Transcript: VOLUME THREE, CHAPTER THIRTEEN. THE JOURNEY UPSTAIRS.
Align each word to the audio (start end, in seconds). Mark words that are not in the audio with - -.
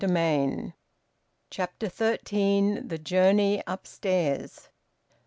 VOLUME 0.03 0.49
THREE, 0.61 0.73
CHAPTER 1.51 1.87
THIRTEEN. 1.87 2.87
THE 2.87 2.97
JOURNEY 2.97 3.61
UPSTAIRS. 3.67 4.69